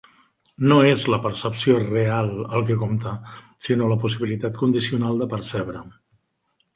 No 0.69 0.75
és 0.91 1.01
la 1.13 1.17
percepció 1.25 1.75
"real" 1.81 2.31
el 2.59 2.65
que 2.69 2.77
compte, 2.83 3.13
sinó 3.65 3.91
la 3.91 3.99
"possibilitat" 4.07 4.57
condicional 4.63 5.21
de 5.23 5.29
percebre. 5.35 5.85